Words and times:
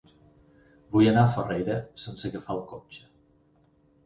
Vull 0.95 1.09
anar 1.11 1.25
a 1.25 1.31
Farrera 1.35 1.75
sense 2.07 2.27
agafar 2.31 2.57
el 2.57 2.63
cotxe. 2.73 3.05